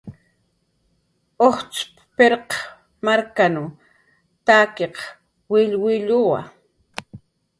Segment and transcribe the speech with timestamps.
[1.47, 2.49] "Ujtz' Pirw
[3.05, 3.55] markan
[4.45, 4.95] t""akiq
[5.51, 6.41] willwilluwa"